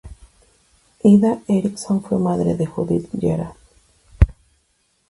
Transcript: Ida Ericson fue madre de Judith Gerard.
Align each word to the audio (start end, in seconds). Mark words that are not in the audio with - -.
Ida 1.03 1.43
Ericson 1.47 2.01
fue 2.01 2.17
madre 2.17 2.55
de 2.55 2.65
Judith 2.65 3.11
Gerard. 3.19 3.53